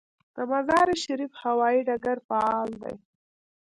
[0.35, 2.95] د مزار شریف هوايي ډګر فعال دی